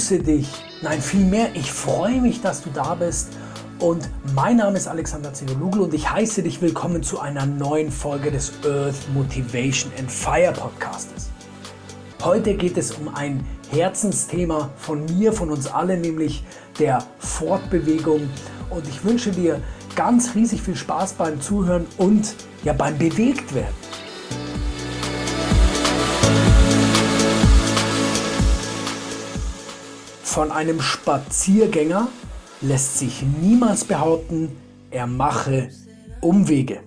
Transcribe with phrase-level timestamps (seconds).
[0.00, 0.48] begrüße dich.
[0.80, 3.28] Nein, vielmehr, ich freue mich, dass du da bist.
[3.80, 8.30] Und mein Name ist Alexander Ziveluglu und ich heiße dich willkommen zu einer neuen Folge
[8.30, 11.28] des Earth Motivation and Fire Podcastes.
[12.22, 16.44] Heute geht es um ein Herzensthema von mir, von uns allen, nämlich
[16.78, 18.22] der Fortbewegung.
[18.70, 19.60] Und ich wünsche dir
[19.96, 23.89] ganz riesig viel Spaß beim Zuhören und ja beim Bewegtwerden.
[30.30, 32.06] Von einem Spaziergänger
[32.60, 34.56] lässt sich niemals behaupten,
[34.92, 35.70] er mache
[36.20, 36.84] Umwege.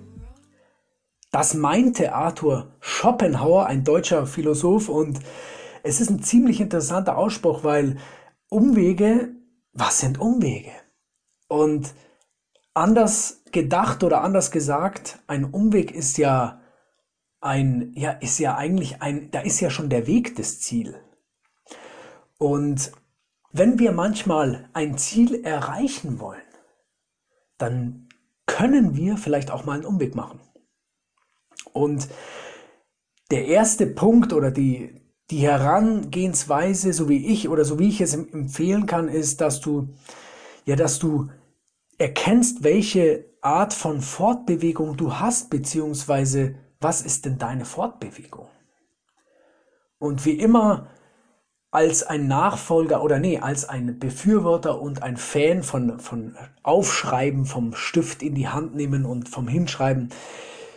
[1.30, 5.20] Das meinte Arthur Schopenhauer, ein deutscher Philosoph, und
[5.84, 7.98] es ist ein ziemlich interessanter Ausspruch, weil
[8.48, 9.36] Umwege,
[9.74, 10.72] was sind Umwege?
[11.50, 11.94] Und
[12.74, 16.62] anders gedacht oder anders gesagt, ein Umweg ist ja
[17.42, 20.96] ein, ja, ist ja eigentlich ein, da ist ja schon der Weg des Ziel.
[22.38, 22.94] Und
[23.54, 26.42] wenn wir manchmal ein Ziel erreichen wollen,
[27.60, 28.10] dann
[28.48, 30.42] können wir vielleicht auch mal einen Umweg machen.
[31.72, 32.10] Und
[33.32, 38.16] der erste Punkt oder die, die Herangehensweise, so wie ich oder so wie ich es
[38.16, 39.94] empfehlen kann, ist, dass du,
[40.66, 41.30] ja, dass du
[41.98, 48.48] erkennst, welche Art von Fortbewegung du hast, beziehungsweise was ist denn deine Fortbewegung?
[50.00, 50.90] Und wie immer
[51.74, 57.74] als ein Nachfolger oder nee, als ein Befürworter und ein Fan von, von Aufschreiben, vom
[57.74, 60.10] Stift in die Hand nehmen und vom Hinschreiben,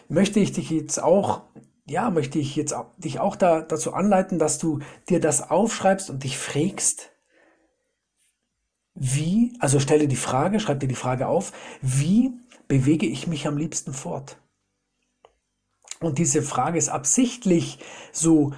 [0.08, 1.42] möchte ich dich jetzt auch,
[1.84, 4.78] ja, möchte ich jetzt dich auch da, dazu anleiten, dass du
[5.10, 7.10] dir das aufschreibst und dich fragst,
[8.94, 11.52] wie, also stelle die Frage, schreib dir die Frage auf,
[11.82, 12.32] wie
[12.68, 14.38] bewege ich mich am liebsten fort?
[16.00, 17.80] Und diese Frage ist absichtlich
[18.12, 18.54] so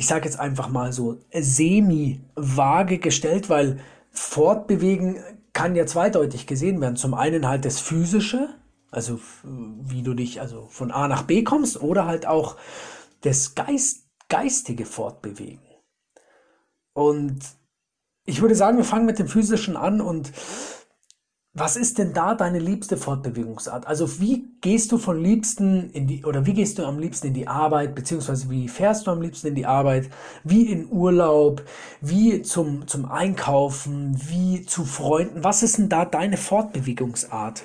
[0.00, 3.80] ich sage jetzt einfach mal so, semi-vage gestellt, weil
[4.10, 6.96] fortbewegen kann ja zweideutig gesehen werden.
[6.96, 8.48] Zum einen halt das Physische,
[8.90, 12.56] also wie du dich also von A nach B kommst, oder halt auch
[13.20, 15.60] das Geist, geistige Fortbewegen.
[16.94, 17.40] Und
[18.24, 20.32] ich würde sagen, wir fangen mit dem Physischen an und
[21.52, 23.84] was ist denn da deine liebste Fortbewegungsart?
[23.86, 27.34] Also wie gehst du von liebsten in die oder wie gehst du am liebsten in
[27.34, 30.10] die Arbeit beziehungsweise wie fährst du am liebsten in die Arbeit?
[30.44, 31.64] Wie in Urlaub?
[32.00, 34.16] Wie zum zum Einkaufen?
[34.28, 35.42] Wie zu Freunden?
[35.42, 37.64] Was ist denn da deine Fortbewegungsart?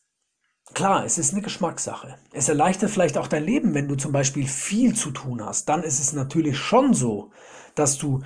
[0.73, 2.17] klar, es ist eine Geschmackssache.
[2.31, 5.67] Es erleichtert vielleicht auch dein Leben, wenn du zum Beispiel viel zu tun hast.
[5.69, 7.31] Dann ist es natürlich schon so,
[7.75, 8.21] dass du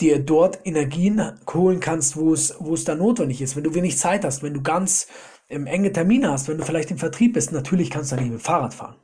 [0.00, 3.54] dir dort Energien holen kannst, wo es, wo es da notwendig ist.
[3.54, 5.06] Wenn du wenig Zeit hast, wenn du ganz
[5.54, 8.40] enge Termine hast, wenn du vielleicht im Vertrieb bist, natürlich kannst du nicht mit dem
[8.40, 8.96] Fahrrad fahren.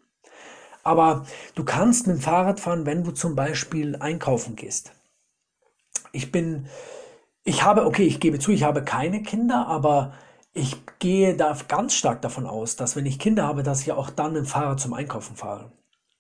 [0.83, 4.93] Aber du kannst mit dem Fahrrad fahren, wenn du zum Beispiel einkaufen gehst.
[6.13, 6.67] Ich bin,
[7.45, 10.15] ich habe, okay, ich gebe zu, ich habe keine Kinder, aber
[10.53, 14.11] ich gehe da ganz stark davon aus, dass wenn ich Kinder habe, dass ich auch
[14.11, 15.73] dann mit dem Fahrrad zum Einkaufen fahre.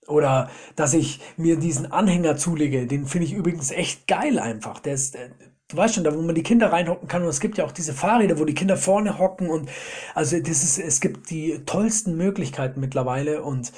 [0.06, 4.80] Oder dass ich mir diesen Anhänger zulege, den finde ich übrigens echt geil einfach.
[4.80, 5.30] Der ist, äh,
[5.70, 7.72] du weißt schon, da wo man die Kinder reinhocken kann und es gibt ja auch
[7.72, 9.70] diese Fahrräder, wo die Kinder vorne hocken und
[10.14, 13.72] also das ist, es gibt die tollsten Möglichkeiten mittlerweile und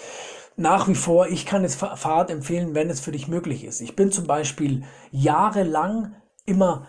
[0.56, 3.81] nach wie vor, ich kann das Fahrrad empfehlen, wenn es für dich möglich ist.
[3.81, 6.14] Ich bin zum Beispiel jahrelang
[6.44, 6.88] immer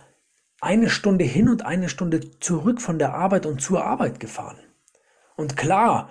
[0.59, 4.57] eine Stunde hin und eine Stunde zurück von der Arbeit und zur Arbeit gefahren.
[5.35, 6.09] Und klar,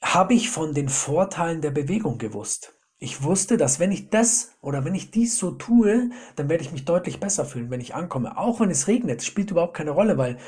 [0.00, 2.77] habe ich von den Vorteilen der Bewegung gewusst.
[2.98, 6.72] Ich wusste, dass wenn ich das oder wenn ich dies so tue, dann werde ich
[6.72, 8.36] mich deutlich besser fühlen, wenn ich ankomme.
[8.36, 10.38] Auch wenn es regnet, spielt überhaupt keine Rolle, weil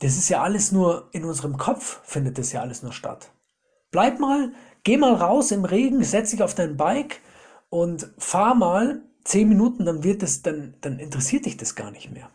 [0.00, 3.30] das ist ja alles nur in unserem Kopf, findet das ja alles nur statt.
[3.92, 4.52] Bleib mal,
[4.82, 7.20] geh mal raus im Regen, setz dich auf dein Bike
[7.70, 12.10] und fahr mal zehn Minuten, dann wird es, dann, dann interessiert dich das gar nicht
[12.10, 12.30] mehr.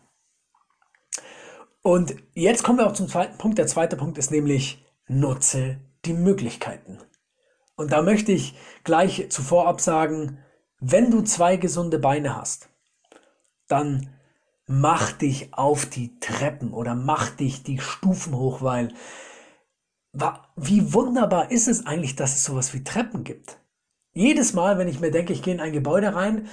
[1.82, 3.58] Und jetzt kommen wir auch zum zweiten Punkt.
[3.58, 6.98] Der zweite Punkt ist nämlich, nutze die Möglichkeiten.
[7.82, 10.38] Und da möchte ich gleich zuvor absagen,
[10.78, 12.68] wenn du zwei gesunde Beine hast,
[13.68, 14.08] dann
[14.66, 18.94] mach dich auf die Treppen oder mach dich die Stufen hoch, weil
[20.56, 23.58] wie wunderbar ist es eigentlich, dass es sowas wie Treppen gibt.
[24.12, 26.48] Jedes Mal, wenn ich mir denke, ich gehe in ein Gebäude rein,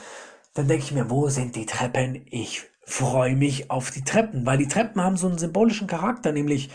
[0.54, 2.26] dann denke ich mir, wo sind die Treppen?
[2.32, 6.72] Ich freue mich auf die Treppen, weil die Treppen haben so einen symbolischen Charakter, nämlich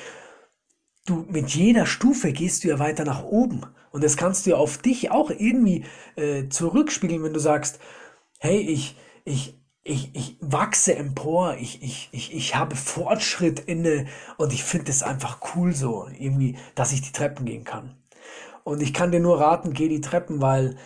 [1.06, 3.62] du mit jeder Stufe gehst du ja weiter nach oben.
[3.90, 5.84] Und das kannst du ja auf dich auch irgendwie
[6.16, 7.78] äh, zurückspiegeln, wenn du sagst,
[8.38, 14.06] hey, ich, ich, ich, ich wachse empor, ich, ich, ich, ich habe Fortschritt inne
[14.36, 17.96] und ich finde es einfach cool so, irgendwie, dass ich die Treppen gehen kann.
[18.64, 20.76] Und ich kann dir nur raten, geh die Treppen, weil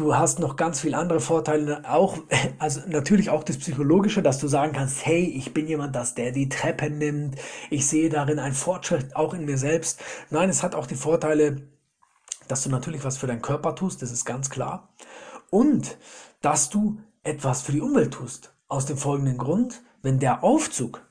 [0.00, 2.16] du hast noch ganz viele andere Vorteile, auch,
[2.58, 6.32] also natürlich auch das Psychologische, dass du sagen kannst, hey, ich bin jemand, dass der
[6.32, 7.36] die Treppe nimmt,
[7.68, 10.00] ich sehe darin einen Fortschritt, auch in mir selbst.
[10.30, 11.68] Nein, es hat auch die Vorteile,
[12.48, 14.94] dass du natürlich was für deinen Körper tust, das ist ganz klar.
[15.50, 15.98] Und
[16.40, 18.54] dass du etwas für die Umwelt tust.
[18.68, 21.02] Aus dem folgenden Grund, wenn der Aufzug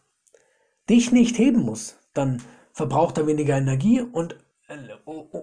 [0.90, 4.36] dich nicht heben muss, dann verbraucht er weniger Energie und,
[4.68, 4.78] äh,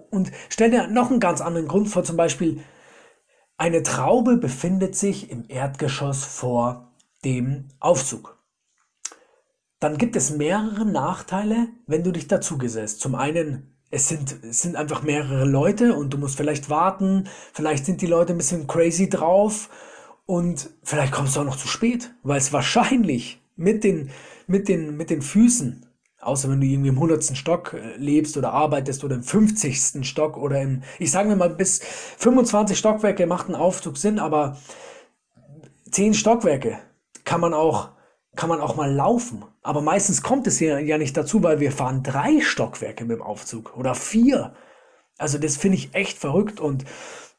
[0.09, 2.61] und stell dir noch einen ganz anderen Grund vor, zum Beispiel
[3.57, 6.91] eine Traube befindet sich im Erdgeschoss vor
[7.25, 8.37] dem Aufzug.
[9.79, 12.99] Dann gibt es mehrere Nachteile, wenn du dich dazu gesetzt.
[12.99, 17.85] Zum einen, es sind, es sind einfach mehrere Leute und du musst vielleicht warten, vielleicht
[17.85, 19.69] sind die Leute ein bisschen crazy drauf
[20.25, 24.11] und vielleicht kommst du auch noch zu spät, weil es wahrscheinlich mit den,
[24.45, 25.86] mit den, mit den Füßen,
[26.27, 27.37] außer wenn du irgendwie im 100.
[27.37, 30.05] Stock äh, lebst oder arbeitest oder im 50.
[30.07, 31.79] Stock oder im, ich sage mir mal, bis
[32.17, 34.57] 25 Stockwerke macht ein Aufzug Sinn, aber
[35.91, 36.79] 10 Stockwerke
[37.23, 37.89] kann man auch,
[38.35, 39.45] kann man auch mal laufen.
[39.63, 43.23] Aber meistens kommt es ja, ja nicht dazu, weil wir fahren drei Stockwerke mit dem
[43.23, 44.53] Aufzug oder vier.
[45.17, 46.85] Also das finde ich echt verrückt und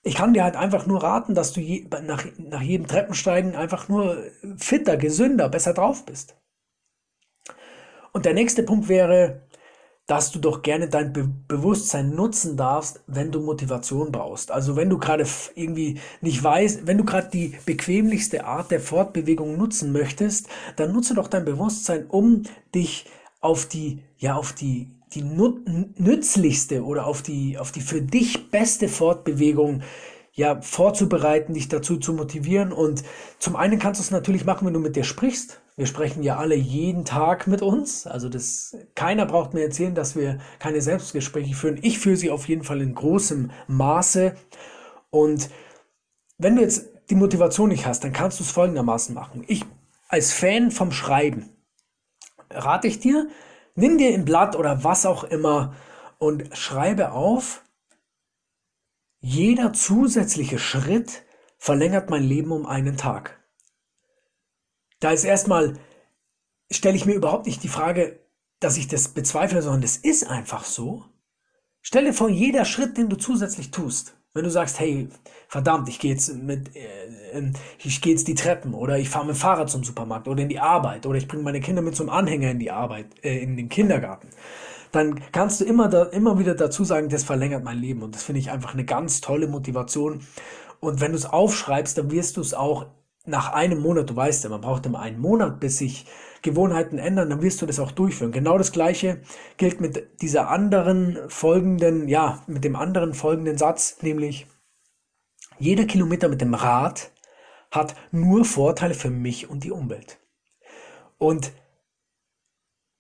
[0.03, 3.89] ich kann dir halt einfach nur raten, dass du je, nach, nach jedem Treppensteigen einfach
[3.89, 4.25] nur
[4.57, 6.37] fitter, gesünder, besser drauf bist.
[8.13, 9.43] Und der nächste Punkt wäre,
[10.07, 14.51] dass du doch gerne dein Be Bewusstsein nutzen darfst, wenn du Motivation brauchst.
[14.51, 19.57] Also wenn du gerade irgendwie nicht weißt, wenn du gerade die bequemlichste Art der Fortbewegung
[19.59, 22.45] nutzen möchtest, dann nutze doch dein Bewusstsein, um
[22.75, 23.05] dich
[23.41, 28.89] auf die, ja, auf die die nützlichste oder auf die, auf die für dich beste
[28.89, 29.83] Fortbewegung
[30.39, 32.73] ja, vorzubereiten, dich dazu zu motivieren.
[32.73, 33.05] Und
[33.39, 35.61] zum einen kannst du es natürlich machen, wenn du mit dir sprichst.
[35.77, 38.07] Wir sprechen ja alle jeden Tag mit uns.
[38.07, 41.79] Also das, keiner braucht mir erzählen, dass wir keine Selbstgespräche führen.
[41.83, 44.35] Ich führe sie auf jeden Fall in großem Maße.
[45.11, 45.51] Und
[46.39, 49.45] wenn du jetzt die Motivation nicht hast, dann kannst du es folgendermaßen machen.
[49.47, 49.65] Ich
[50.09, 51.51] als Fan vom Schreiben
[52.51, 53.29] rate ich dir,
[53.81, 55.73] Nimm dir ein Blatt oder was auch immer
[56.19, 57.63] und schreibe auf,
[59.21, 61.25] jeder zusätzliche Schritt
[61.59, 63.43] verlängert mein Leben um einen Tag.
[65.01, 65.79] Da ist erstmal,
[66.71, 68.21] stelle ich mir überhaupt nicht die Frage,
[68.61, 71.05] dass ich das bezweifle, sondern das ist einfach so.
[71.81, 75.09] Stelle vor, jeder Schritt, den du zusätzlich tust, wenn du sagst, hey,
[75.49, 76.81] verdammt, ich gehe jetzt mit, äh,
[77.33, 80.43] ähm, ich gehe jetzt die Treppen oder ich fahre mit dem Fahrrad zum Supermarkt oder
[80.43, 83.37] in die Arbeit oder ich bringe meine Kinder mit zum Anhänger in die Arbeit, äh,
[83.39, 84.29] in den Kindergarten,
[84.93, 88.23] dann kannst du immer, da, immer wieder dazu sagen, das verlängert mein Leben und das
[88.23, 90.21] finde ich einfach eine ganz tolle Motivation.
[90.79, 92.87] Und wenn du es aufschreibst, dann wirst du es auch
[93.27, 96.07] nach einem Monat, du weißt ja, man braucht immer einen Monat, bis sich
[96.43, 98.33] Gewohnheiten ändern, dann wirst du das auch durchführen.
[98.33, 99.21] Genau das gleiche
[99.57, 104.47] gilt mit dieser anderen folgenden, ja, mit dem anderen folgenden Satz, nämlich
[105.59, 107.11] jeder Kilometer mit dem Rad
[107.71, 110.19] hat nur Vorteile für mich und die Umwelt.
[111.19, 111.53] Und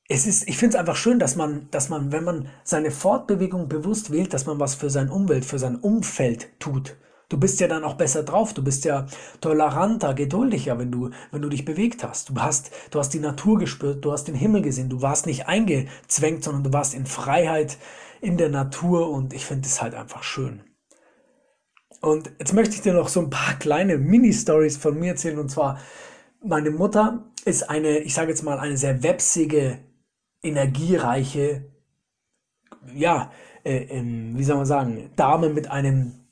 [0.08, 3.68] es ist, ich finde es einfach schön, dass man, dass man, wenn man seine Fortbewegung
[3.68, 6.96] bewusst wählt, dass man was für seine Umwelt, für sein Umfeld tut.
[7.28, 8.54] Du bist ja dann auch besser drauf.
[8.54, 9.06] Du bist ja
[9.40, 12.30] toleranter, geduldiger, wenn du, wenn du dich bewegt hast.
[12.30, 14.88] Du hast, du hast die Natur gespürt, du hast den Himmel gesehen.
[14.88, 17.76] Du warst nicht eingezwängt, sondern du warst in Freiheit
[18.20, 20.62] in der Natur und ich finde es halt einfach schön.
[22.00, 25.38] Und jetzt möchte ich dir noch so ein paar kleine Mini-Stories von mir erzählen.
[25.38, 25.78] Und zwar,
[26.42, 29.80] meine Mutter ist eine, ich sage jetzt mal, eine sehr websige,
[30.42, 31.66] energiereiche,
[32.94, 33.32] ja,
[33.64, 36.27] äh, ähm, wie soll man sagen, Dame mit einem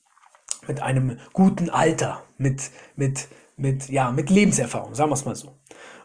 [0.68, 5.52] mit einem guten Alter, mit, mit, mit, ja, mit Lebenserfahrung, sagen wir es mal so.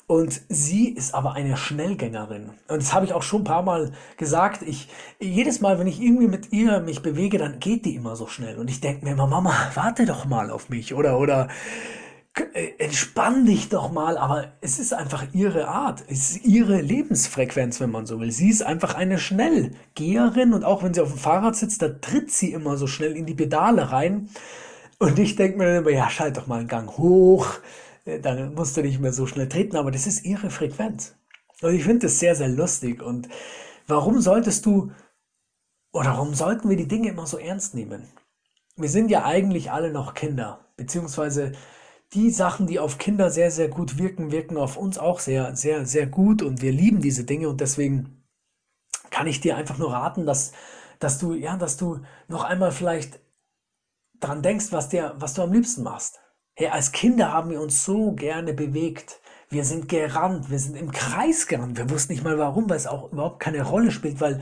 [0.07, 2.49] Und sie ist aber eine Schnellgängerin.
[2.67, 4.61] Und das habe ich auch schon ein paar Mal gesagt.
[4.61, 4.89] Ich,
[5.21, 8.57] jedes Mal, wenn ich irgendwie mit ihr mich bewege, dann geht die immer so schnell.
[8.57, 10.93] Und ich denke mir immer, Mama, warte doch mal auf mich.
[10.93, 11.47] Oder, oder,
[12.33, 17.91] entspann dich doch mal, aber es ist einfach ihre Art, es ist ihre Lebensfrequenz, wenn
[17.91, 18.31] man so will.
[18.31, 22.31] Sie ist einfach eine Schnellgeherin und auch wenn sie auf dem Fahrrad sitzt, da tritt
[22.31, 24.29] sie immer so schnell in die Pedale rein.
[24.97, 27.47] Und ich denke mir dann immer, ja, schalt doch mal einen Gang hoch,
[28.05, 31.15] äh, dann musst du nicht mehr so schnell treten, aber das ist ihre Frequenz.
[31.61, 33.03] Und ich finde das sehr, sehr lustig.
[33.03, 33.27] Und
[33.87, 34.91] warum solltest du,
[35.91, 38.07] oder warum sollten wir die Dinge immer so ernst nehmen?
[38.77, 41.51] Wir sind ja eigentlich alle noch Kinder, beziehungsweise
[42.13, 45.85] die Sachen, die auf Kinder sehr, sehr gut wirken, wirken auf uns auch sehr, sehr,
[45.85, 48.21] sehr gut und wir lieben diese Dinge und deswegen
[49.09, 50.51] kann ich dir einfach nur raten, dass,
[50.99, 53.19] dass du, ja, dass du noch einmal vielleicht
[54.19, 56.19] dran denkst, was dir, was du am liebsten machst.
[56.53, 59.19] Hey, als Kinder haben wir uns so gerne bewegt.
[59.49, 61.77] Wir sind gerannt, wir sind im Kreis gerannt.
[61.77, 64.41] Wir wussten nicht mal warum, weil es auch überhaupt keine Rolle spielt, weil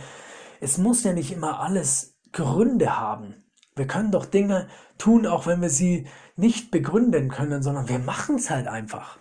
[0.60, 3.49] es muss ja nicht immer alles Gründe haben.
[3.80, 4.68] Wir können doch Dinge
[5.00, 6.06] tun, auch wenn wir sie
[6.36, 9.18] nicht begründen können, sondern wir machen es halt einfach.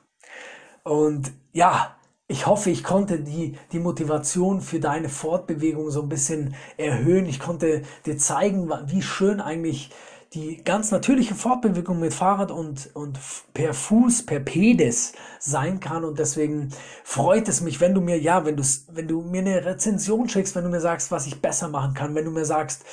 [0.82, 1.96] Und ja,
[2.26, 7.24] ich hoffe, ich konnte die, die Motivation für deine Fortbewegung so ein bisschen erhöhen.
[7.24, 9.90] Ich konnte dir zeigen, wie schön eigentlich
[10.34, 13.18] die ganz natürliche Fortbewegung mit Fahrrad und, und
[13.54, 16.04] per Fuß, per Pedis sein kann.
[16.04, 16.68] Und deswegen
[17.02, 18.62] freut es mich, wenn du mir, ja, wenn du,
[18.92, 22.14] wenn du mir eine Rezension schickst, wenn du mir sagst, was ich besser machen kann,
[22.14, 22.84] wenn du mir sagst,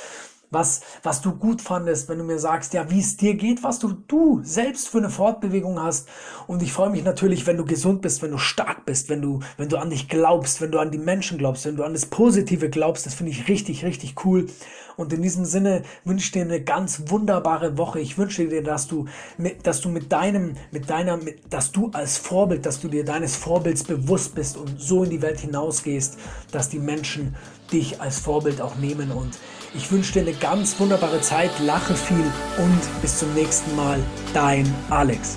[0.51, 3.79] was, was du gut fandest, wenn du mir sagst, ja, wie es dir geht, was
[3.79, 6.07] du, du selbst für eine Fortbewegung hast.
[6.47, 9.39] Und ich freue mich natürlich, wenn du gesund bist, wenn du stark bist, wenn du,
[9.57, 12.05] wenn du an dich glaubst, wenn du an die Menschen glaubst, wenn du an das
[12.05, 13.05] Positive glaubst.
[13.05, 14.47] Das finde ich richtig, richtig cool.
[14.97, 17.99] Und in diesem Sinne wünsche ich dir eine ganz wunderbare Woche.
[17.99, 19.05] Ich wünsche dir, dass du
[19.37, 23.03] mit, dass du mit deinem, mit deiner, mit, dass du als Vorbild, dass du dir
[23.03, 26.17] deines Vorbilds bewusst bist und so in die Welt hinausgehst,
[26.51, 27.35] dass die Menschen
[27.71, 29.11] dich als Vorbild auch nehmen.
[29.11, 29.37] Und
[29.75, 33.99] ich wünsche dir eine ganz wunderbare Zeit, lache viel und bis zum nächsten Mal,
[34.33, 35.35] dein Alex.